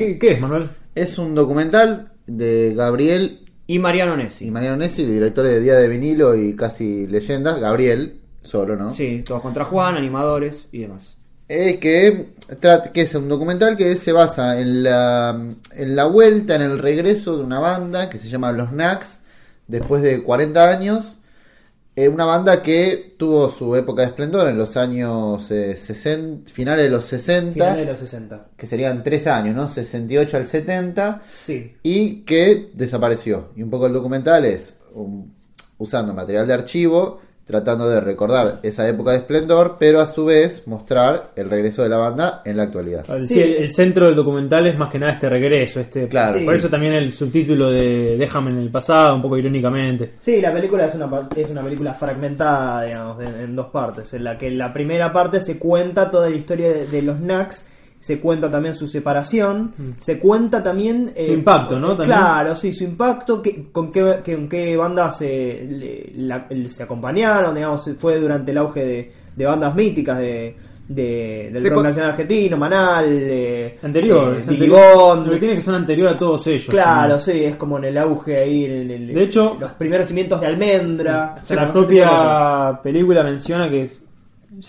[0.00, 0.70] ¿Qué, qué es, Manuel?
[0.94, 4.50] Es un documental de Gabriel Y Mariano y Nessi.
[4.50, 7.60] Mariano Nessi, directores de Día de Vinilo y Casi Leyendas.
[7.60, 8.92] Gabriel, solo, ¿no?
[8.92, 11.18] Sí, todos contra Juan, animadores y demás.
[11.50, 12.28] Eh, que,
[12.94, 15.38] que es un documental que se basa en la,
[15.74, 19.20] en la vuelta, en el regreso de una banda que se llama Los Knacks,
[19.66, 21.19] después de 40 años.
[22.00, 26.84] Eh, una banda que tuvo su época de esplendor en los años eh, 60, finales
[26.84, 28.46] de los 60, Finales de los 60.
[28.56, 29.68] que serían 3 años, ¿no?
[29.68, 31.74] 68 al 70, Sí.
[31.82, 33.50] y que desapareció.
[33.54, 35.30] Y un poco el documental es um,
[35.76, 40.66] usando material de archivo, tratando de recordar esa época de esplendor, pero a su vez
[40.66, 43.04] mostrar el regreso de la banda en la actualidad.
[43.22, 43.40] Sí, Sí.
[43.40, 45.80] el, el centro del documental es más que nada este regreso.
[45.80, 46.58] Este, Claro, Por sí.
[46.58, 50.12] eso también el subtítulo de Déjame en el pasado, un poco irónicamente.
[50.20, 54.12] Sí, la película es una, pa- es una película fragmentada, digamos, en, en dos partes.
[54.14, 57.18] En la que en la primera parte se cuenta toda la historia de, de los
[57.18, 57.64] Knacks,
[58.00, 61.12] se cuenta también su separación, se cuenta también...
[61.14, 61.88] Su impacto, ¿no?
[61.96, 62.18] También.
[62.18, 66.82] Claro, sí, su impacto, que, con, qué, que- con qué bandas se, le- la- se
[66.82, 70.56] acompañaron, digamos, fue durante el auge de, de bandas míticas de...
[70.88, 74.34] de- del Se rock nacional argentino, Manal, de, Anterior.
[74.70, 76.66] Bond, Lo que tiene que ser anterior a todos ellos.
[76.70, 80.40] Claro, sí, es como en el auge ahí, en el- De hecho- los primeros cimientos
[80.40, 81.36] de almendra.
[81.42, 84.02] O sea, la propia película menciona que es-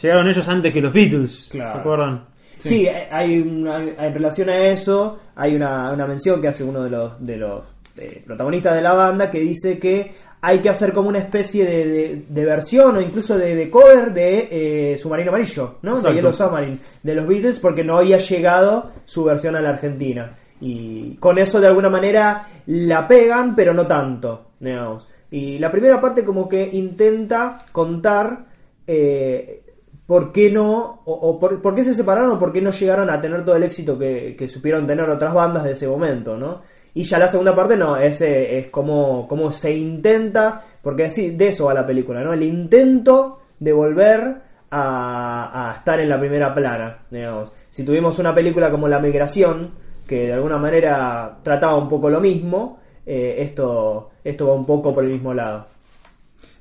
[0.02, 1.48] llegaron ellos antes que los Beatles.
[1.50, 1.74] Claro.
[1.76, 2.31] ¿Se acuerdan?
[2.70, 6.90] Sí, hay una, en relación a eso, hay una, una mención que hace uno de
[6.90, 7.64] los, de los
[7.98, 10.12] eh, protagonistas de la banda que dice que
[10.44, 14.12] hay que hacer como una especie de, de- de versión o incluso de, de cover
[14.14, 14.48] de
[14.94, 15.92] eh, Submarino Amarillo, ¿no?
[15.92, 16.10] Exacto.
[16.10, 20.32] De Yellow Submarine, de los Beatles, porque no había llegado su versión a la Argentina.
[20.60, 25.08] Y con eso de alguna manera la pegan, pero no tanto, digamos.
[25.30, 28.46] Y la primera parte como que intenta contar
[28.88, 29.61] eh,
[30.06, 33.46] por qué no, o, por, qué se separaron o por qué no llegaron a tener
[33.46, 36.62] todo el éxito que, supieron tener otras bandas de ese momento, ¿no?
[36.94, 41.32] Y ya la segunda parte no, es, eh, es como, como se intenta, porque sí,
[41.32, 42.34] de eso va la película, ¿no?
[42.34, 47.54] El intento de volver a, a estar en la primera plana, digamos.
[47.70, 49.72] Si tuvimos una película como La Migración,
[50.06, 54.94] que de alguna manera trataba un poco lo mismo, eh, esto, esto va un poco
[54.94, 55.68] por el mismo lado.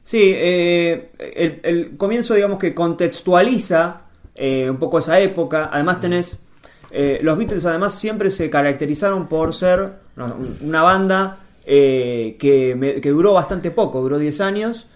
[0.03, 4.03] Sí, eh, el, el comienzo digamos que contextualiza
[4.35, 5.71] eh, un poco esa época.
[5.73, 6.47] Además tenés...
[6.91, 9.93] eh, los Beatles además siempre se caracterizaron por ser
[10.63, 14.87] una, banda que, me- que duró bastante poco, duró 10 años.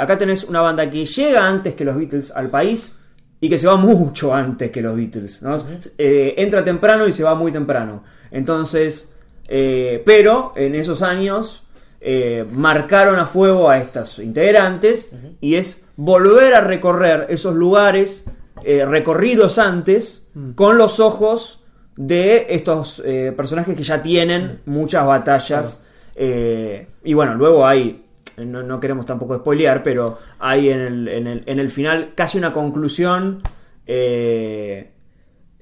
[0.00, 2.98] Acá tenés una banda que llega antes que los Beatles al país
[3.40, 5.42] y que se va mucho antes que los Beatles.
[5.42, 5.62] ¿no?
[5.98, 8.02] Entra temprano y se va muy temprano.
[8.30, 9.12] Entonces,
[9.46, 11.64] pero en esos años
[12.00, 18.24] eh, marcaron a fuego a estos integrantes y es volver a recorrer esos lugares
[18.62, 21.64] eh, recorridos antes con los ojos
[21.96, 25.82] de estos eh, personajes que ya tienen muchas batallas.
[26.16, 28.04] Y bueno, luego hay,
[28.36, 32.38] no, no queremos tampoco spoilear, pero hay en el, en el, en el final casi
[32.38, 33.42] una conclusión
[33.86, 34.92] que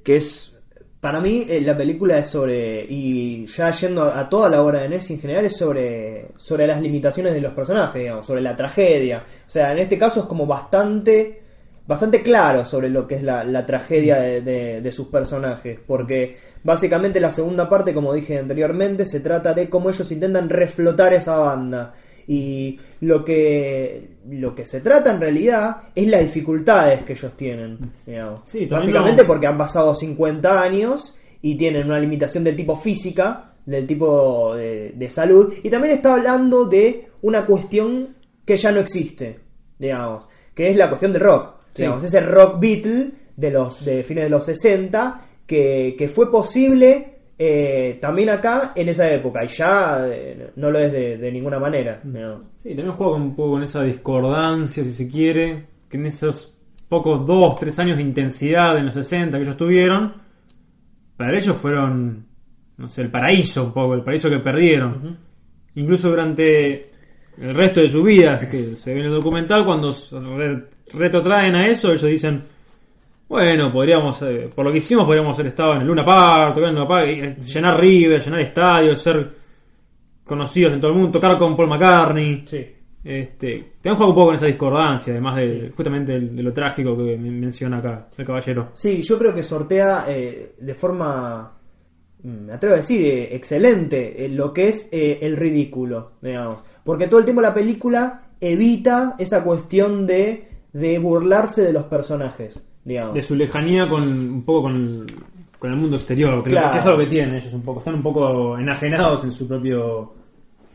[0.05, 0.56] es
[1.06, 2.84] Para mí, eh, la película es sobre.
[2.89, 6.81] Y ya yendo a, toda la obra de Ness en general, es sobre, sobre las
[6.83, 9.22] limitaciones de los personajes, digamos, sobre la tragedia.
[9.47, 11.43] O sea, en este caso es como bastante.
[11.87, 15.78] Bastante claro sobre lo que es la, tragedia de- de sus personajes.
[15.87, 21.15] Porque básicamente la segunda parte, como dije anteriormente, se trata de cómo ellos intentan reflotar
[21.15, 21.95] esa banda.
[22.27, 27.93] Y lo que, lo que se trata en realidad es las dificultades que ellos tienen.
[28.05, 28.41] digamos.
[28.49, 33.87] Sí, Básicamente porque han pasado 50 años y tienen una limitación del tipo física, del
[33.87, 35.55] tipo de, de salud.
[35.63, 39.41] Y también está hablando de una cuestión que ya no existe,
[39.79, 41.57] digamos, que es la cuestión del rock.
[41.75, 47.16] Digamos, ese rock Beatle de los de fines de los 60 que, que fue posible
[47.39, 51.59] eh, también acá en esa época y ya eh, no lo es de, de ninguna
[51.59, 52.01] manera.
[52.03, 52.43] digamos.
[52.55, 56.57] Sí, también juega un poco con esa discordancia, si se quiere, que en esos
[56.89, 60.15] pocos dos, tres años de intensidad en los 60 que ellos tuvieron,
[61.17, 62.27] para ellos fueron,
[62.77, 65.19] no sé, el paraíso un poco, el paraíso que perdieron.
[65.75, 66.91] Incluso durante
[67.39, 69.95] el resto de su vida, que se ve en el documental, cuando
[70.93, 72.45] retrotraen a eso, ellos dicen,
[73.28, 76.69] bueno, podríamos, eh, por lo que hicimos, podríamos haber estado en el Luna Park, tocar
[76.71, 79.31] en Luna Park, eh, llenar River, llenar estadios, ser
[80.25, 82.43] conocidos en todo el mundo, tocar con Paul McCartney.
[83.05, 87.17] Este, también juega un poco con esa discordancia, además de justamente de, lo trágico que
[87.17, 88.71] men- menciona acá el caballero.
[88.73, 91.53] Sí, yo creo que sortea eh, de forma,
[92.25, 96.61] mm, me atrevo a decir, eh, excelente eh, lo que es eh, el ridículo, digamos.
[96.83, 102.67] Porque todo el tiempo la película evita esa cuestión de, de burlarse de los personajes,
[102.86, 103.12] digamos.
[103.15, 105.06] De su lejanía con un poco con,
[105.59, 106.71] con el mundo exterior, que, Claro.
[106.72, 107.80] que es algo que tienen ellos un poco.
[107.80, 110.15] Están un poco enajenados en su propio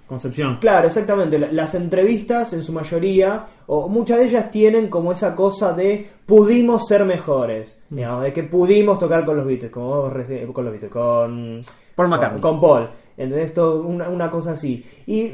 [0.07, 0.57] concepción.
[0.59, 1.39] Claro, exactamente.
[1.39, 6.05] La- Las entrevistas, en su mayoría, o muchas de ellas tienen como esa cosa de
[6.25, 7.77] pudimos ser mejores.
[7.89, 7.95] Mm.
[7.95, 11.61] Digamos, de que pudimos tocar con los Beatles, como vos reci- con los Beatles, con
[11.95, 12.41] Paul McCartney.
[12.41, 12.89] Con, con Paul.
[13.17, 13.53] ¿Entendés?
[13.53, 14.83] Todo una, una cosa así.
[15.07, 15.31] Y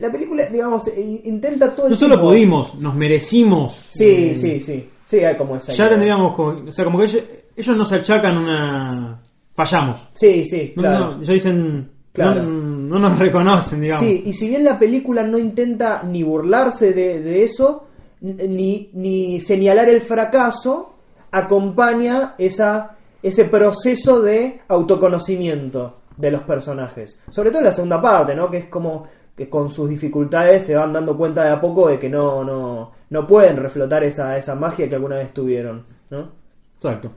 [0.00, 3.84] la película, digamos, eh, intenta todo el No solo tiempo- pudimos, nos merecimos.
[3.88, 4.88] Sí, eh, sí, sí.
[5.04, 5.72] Sí, hay como esa.
[5.72, 5.90] Ya idea.
[5.90, 7.22] tendríamos, o sea, como que ellos,
[7.56, 9.20] ellos nos achacan una...
[9.54, 10.00] Fallamos.
[10.12, 10.98] Sí, sí, No, claro.
[11.12, 11.90] no, ellos dicen...
[12.12, 12.42] Claro.
[12.42, 14.04] No, no nos reconocen, digamos.
[14.06, 17.88] Sí, y si bien la película no intenta ni burlarse de, de eso,
[18.22, 20.94] ni, ni señalar el fracaso,
[21.30, 27.20] acompaña esa, ese proceso de autoconocimiento de los personajes.
[27.28, 28.50] Sobre todo en la segunda parte, ¿no?
[28.50, 29.06] Que es como
[29.36, 32.92] que con sus dificultades se van dando cuenta de a poco de que no, no,
[33.10, 36.32] no pueden reflotar esa, esa magia que alguna vez tuvieron, ¿no?
[36.76, 37.12] Exacto.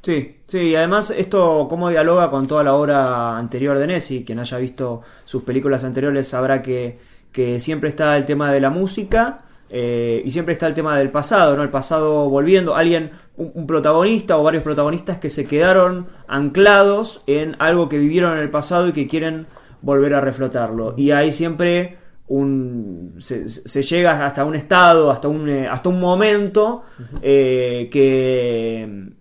[0.00, 4.38] Sí, sí, y además esto cómo dialoga con toda la obra anterior de Nessie, quien
[4.38, 6.98] haya visto sus películas anteriores sabrá que,
[7.32, 9.40] que siempre está el tema de la música
[9.70, 11.62] eh, y siempre está el tema del pasado, ¿no?
[11.62, 17.56] El pasado volviendo, alguien, un, un protagonista o varios protagonistas que se quedaron anclados en
[17.58, 19.46] algo que vivieron en el pasado y que quieren
[19.84, 20.94] volver a reflotarlo.
[20.96, 26.00] Y hay siempre un se, se llega hasta un estado, hasta un, eh, hasta un
[26.00, 26.84] momento
[27.22, 29.12] eh, que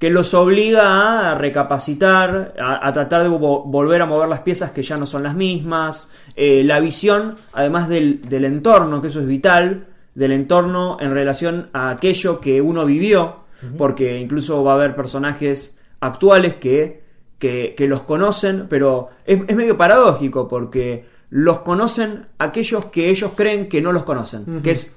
[0.00, 4.70] que los obliga a recapacitar, a, a tratar de vo- volver a mover las piezas
[4.70, 9.20] que ya no son las mismas, eh, la visión, además del, del entorno, que eso
[9.20, 13.40] es vital, del entorno en relación a aquello que uno vivió,
[13.76, 16.99] porque incluso va a haber personajes actuales que,
[17.40, 23.32] que, que los conocen, pero es, es medio paradójico, porque los conocen aquellos que ellos
[23.34, 24.96] creen que no los conocen, que es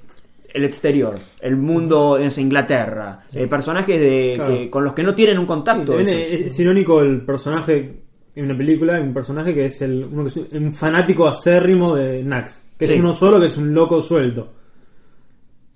[0.52, 4.54] el exterior, el mundo es Inglaterra, eh, personajes de, Claro.
[4.54, 5.98] que- con los que no tienen un contacto.
[5.98, 8.02] es, es irónico el personaje
[8.36, 12.22] en una película, un personaje que es el, uno que es un fanático acérrimo de
[12.22, 12.92] Nax, que Sí.
[12.94, 14.52] es uno solo, que es un loco suelto.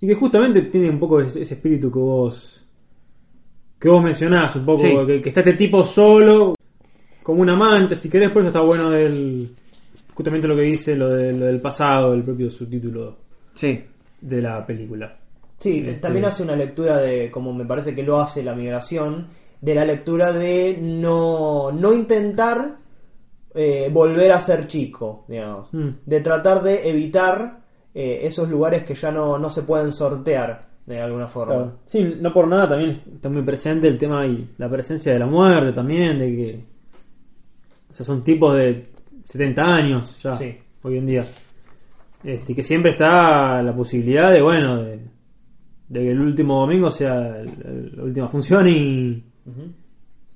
[0.00, 2.54] Y que justamente tiene un poco ese, ese espíritu que vos
[3.80, 6.54] que vos mencionás, un poco que, que está este tipo solo,
[7.28, 9.54] como una mancha, si querés, por eso está bueno el,
[10.14, 13.16] justamente lo que dice, lo, de- lo del pasado, el propio subtítulo
[13.54, 13.84] Sí,
[14.22, 15.14] de la película.
[15.58, 19.26] Sí, Este- también hace una lectura de, como me parece que lo hace la migración,
[19.60, 22.76] de la lectura de no, no intentar
[23.54, 25.68] eh, volver a ser chico, digamos.
[25.74, 25.88] Mm.
[26.06, 27.58] De tratar de evitar
[27.94, 31.54] eh, esos lugares que ya no, no se pueden sortear de alguna forma.
[31.54, 31.72] Claro.
[31.84, 35.26] Sí, no por nada también está muy presente el tema y la presencia de la
[35.26, 36.77] muerte también, de que
[37.90, 38.86] o sea, son tipos de
[39.24, 40.56] 70 años ya Sí.
[40.82, 41.26] hoy en día.
[42.24, 44.98] Este, que siempre está la posibilidad de, bueno, de,
[45.88, 49.24] de que el último domingo sea el- la última función y,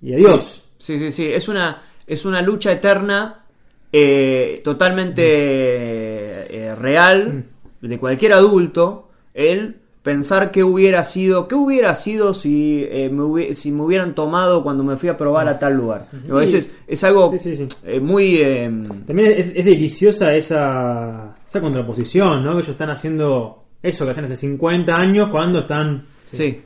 [0.00, 0.64] y adiós.
[0.78, 1.26] sí, sí, sí.
[1.26, 3.44] Es una, es una lucha eterna,
[3.92, 7.44] eh, totalmente eh, real,
[7.80, 13.70] de cualquier adulto, el pensar qué hubiera sido, qué hubiera sido si, eh, me, si
[13.70, 16.06] me hubieran tomado cuando me fui a probar a tal lugar.
[16.10, 16.32] Sí.
[16.42, 17.68] ese es, es algo Sí, sí, sí.
[17.84, 18.36] eh, muy...
[18.38, 18.70] eh,
[19.06, 22.50] También es, es deliciosa esa, esa contraposición, ¿no?
[22.52, 26.60] Que ellos están haciendo eso que hacen hace 50 años cuando están sí.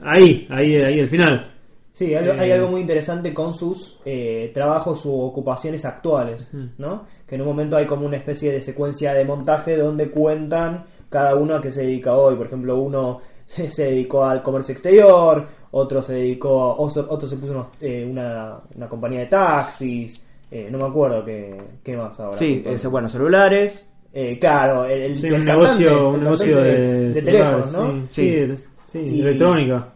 [0.00, 1.48] ahí, ahí, ahí al final.
[1.92, 2.54] Sí, hay, hay Eh.
[2.54, 7.04] algo muy interesante con sus eh, trabajos u ocupaciones actuales, ¿no?
[7.26, 11.36] Que en un momento hay como una especie de secuencia de montaje donde cuentan cada
[11.36, 12.34] uno a qué se dedica hoy.
[12.34, 17.52] Por ejemplo, uno se dedicó al comercio exterior, otro se dedicó, otro, otro se puso
[17.52, 22.36] unos- eh, una, una compañía de taxis, eh, no me acuerdo qué, qué más ahora.
[22.36, 23.86] Sí, ese, bueno, celulares.
[24.14, 27.72] Eh, claro, el, el- Sí, el un cantante, negocio, un el negocio de, de teléfonos,
[27.72, 27.92] ¿no?
[27.92, 28.22] Sí, Sí.
[28.30, 29.88] sí, de- sí, de Y- electrónica.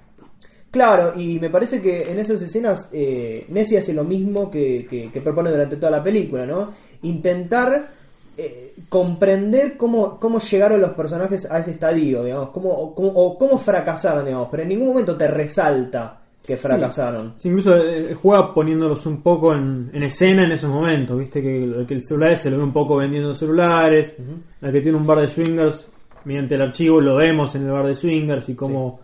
[0.70, 5.10] Claro, y me parece que en esas escenas eh, Messi hace lo mismo que, que-
[5.10, 6.70] que propone durante toda la película, ¿no?
[7.02, 7.88] Intentar
[8.36, 13.58] eh, comprender cómo, cómo llegaron los personajes a ese estadio, digamos, cómo, cómo, o cómo
[13.58, 17.34] fracasaron, digamos, pero en ningún momento te resalta que fracasaron.
[17.36, 21.64] Sí, incluso eh, juega poniéndolos un poco en, en escena en esos momentos, viste que
[21.64, 24.16] el, que el celular se lo ve un poco vendiendo celulares,
[24.62, 25.88] el que tiene un bar de swingers,
[26.24, 29.00] mediante el archivo lo vemos en el bar de swingers y cómo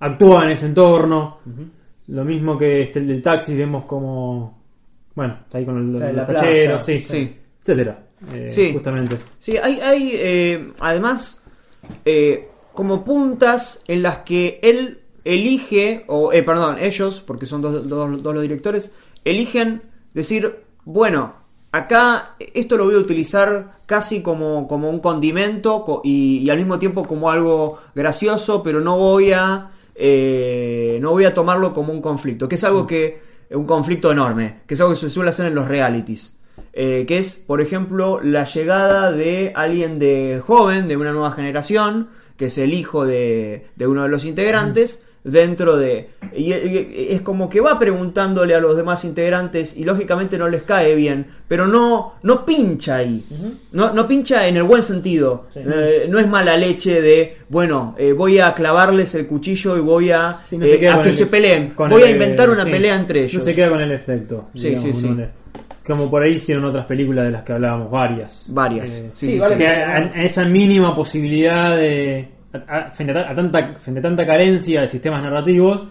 [0.00, 1.38] actúa en ese entorno.
[2.08, 4.62] Lo mismo que este, el del taxi, vemos como,
[5.14, 7.36] bueno, está ahí con el, la sí, sí.
[7.60, 7.98] etcétera.
[8.32, 8.70] Eh, Sí.
[8.72, 9.18] Justamente.
[9.38, 11.42] Sí, hay, hay eh, además
[12.04, 17.88] eh, como puntas en las que él elige, o eh, perdón, ellos, porque son dos,
[17.88, 18.92] dos- dos los directores,
[19.24, 21.34] eligen decir, bueno,
[21.72, 26.58] acá esto lo voy a utilizar casi como, como un condimento co- y, y al
[26.58, 31.92] mismo tiempo como algo gracioso, pero no voy a eh, no voy a tomarlo como
[31.92, 35.30] un conflicto, que es algo que, un conflicto enorme, que es algo que se suele
[35.30, 36.33] hacer en los realities.
[36.74, 42.08] Eh, que es, por ejemplo, la llegada de alguien de joven, de una nueva generación,
[42.36, 46.10] que es el hijo de, de uno de los integrantes, dentro de...
[46.36, 50.62] Y, y- es como que va preguntándole a los demás integrantes y lógicamente no les
[50.64, 53.24] cae bien, pero no, no pincha ahí.
[53.72, 55.46] no, no pincha en el buen sentido.
[55.54, 55.60] Sí.
[55.64, 60.10] Eh, no es mala leche de, bueno, eh, voy a clavarles el cuchillo y voy
[60.10, 61.72] a, Sí, no eh, se a que el- se peleen.
[61.74, 62.70] Voy a inventar una sí.
[62.70, 63.34] pelea entre ellos.
[63.34, 64.48] No se queda con el efecto.
[64.54, 65.16] Sí, digamos, sí, sí.
[65.86, 68.46] Como por ahí hicieron otras películas de las que hablábamos, varias.
[68.48, 68.90] Varias.
[68.90, 72.28] Eh, Sí, Sí, vale que a, a esa mínima posibilidad de.
[72.54, 75.86] a- a- frente, a, ta- a tanta, frente a tanta carencia de sistemas narrativos,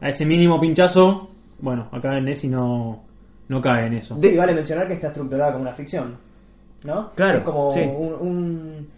[0.00, 3.02] a ese mínimo pinchazo, bueno, acá en Nessie no,
[3.48, 4.16] no cae en eso.
[4.20, 6.16] Sí, vale mencionar que está estructurada como una ficción.
[6.84, 7.10] ¿No?
[7.16, 7.80] Claro, Es como sí.
[7.80, 8.88] un, un,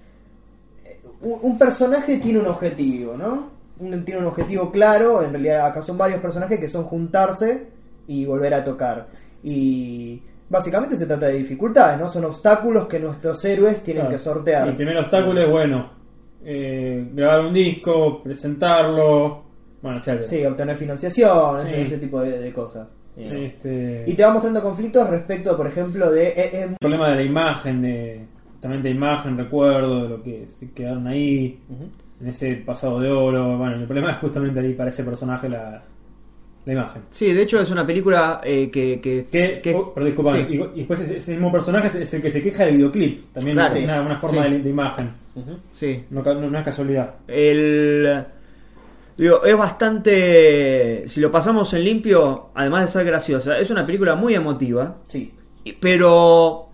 [1.23, 3.49] un- un personaje tiene un objetivo, ¿no?
[3.79, 5.23] Un- tiene un objetivo claro.
[5.23, 7.69] En realidad, acá son varios personajes que son juntarse
[8.07, 9.07] y volver a tocar.
[9.43, 12.09] Y básicamente se trata de dificultades, ¿no?
[12.09, 14.17] Son obstáculos que nuestros héroes tienen Claro.
[14.17, 14.63] que sortear.
[14.65, 15.91] Sí, el primer obstáculo es, bueno,
[16.45, 19.43] eh, grabar un disco, presentarlo,
[19.83, 20.01] bueno.
[20.23, 21.69] Sí, obtener financiación, Sí.
[21.75, 22.87] ese tipo de, de cosas.
[23.17, 26.29] Este, Y te va mostrando conflictos respecto, por ejemplo, de...
[26.29, 30.71] eh, eh, el problema de la imagen, de justamente imagen, recuerdo, de lo que se
[30.73, 31.61] quedaron ahí,
[32.21, 33.59] en ese pasado de oro.
[33.59, 35.83] Bueno, el problema es justamente ahí para ese personaje la,
[36.67, 37.03] la imagen.
[37.11, 40.47] Sí, de hecho es una película eh, que, que, Que, que- oh, perdón, disculpa, sí.
[40.51, 43.33] y, y después ese, ese mismo personaje es, el que se queja del videoclip.
[43.33, 44.51] También Claro, es una, una forma Sí.
[44.53, 45.11] de, de imagen.
[45.73, 46.05] Sí.
[46.11, 47.15] No, no- no es casualidad.
[47.27, 48.25] El.
[49.17, 51.05] Digo, es bastante.
[51.09, 54.97] Si lo pasamos en limpio, además de ser graciosa, es una película muy emotiva.
[55.07, 55.35] sí.
[55.81, 56.67] Pero.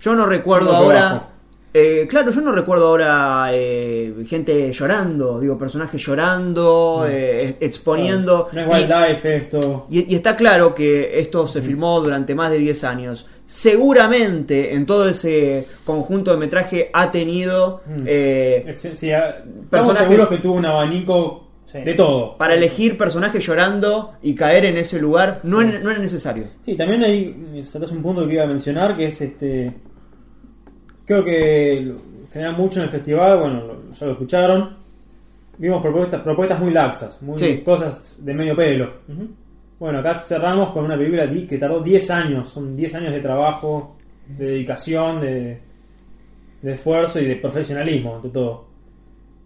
[0.00, 1.28] Yo no recuerdo ahora.
[1.74, 8.48] Eh, claro, yo no recuerdo ahora eh, gente llorando, digo, personajes llorando, eh, exponiendo.
[8.52, 9.86] No es y- Wild Life esto.
[9.90, 13.26] Y, y está claro que esto se filmó durante más de 10 años.
[13.46, 18.02] Seguramente en todo ese conjunto de metraje ha tenido Mm.
[18.06, 21.80] eh, sí, ah, estamos seguros que tuvo un abanico Sí.
[21.82, 22.36] de todo.
[22.38, 25.40] para elegir personajes llorando y caer en ese lugar.
[25.42, 26.44] No, es- no era necesario.
[26.64, 29.74] Sí, también hay, saltas un punto que iba a mencionar, que es este...
[31.08, 31.94] Creo que
[32.32, 34.76] genera mucho en el festival, bueno, lo- ya lo escucharon.
[35.56, 37.62] Vimos propuestas, propuestas muy laxas, muy Sí.
[37.64, 38.92] cosas de medio pelo.
[39.80, 43.96] Bueno, acá cerramos con una película que tardó 10 años, son 10 años de trabajo,
[44.28, 45.58] de dedicación, de,
[46.60, 48.66] de esfuerzo y de profesionalismo, ante todo.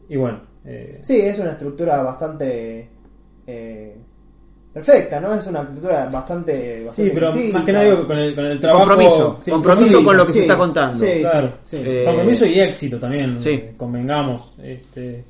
[0.08, 2.88] Y bueno, eh, Sí, es una estructura bastante
[3.46, 3.96] eh,
[4.72, 5.34] perfecta, ¿no?
[5.34, 6.78] Es una estructura bastante.
[6.78, 7.52] sí, bastante pero concisa.
[7.58, 8.86] más que nada digo, con el, con el trabajo...
[8.86, 10.98] compromiso, sí, compromiso sí, con lo que sí, se está contando.
[10.98, 11.20] sí.
[11.20, 13.50] Claro, sí, sí, Eh, compromiso y éxito también, sí.
[13.50, 14.52] eh, convengamos.
[14.62, 15.24] Este,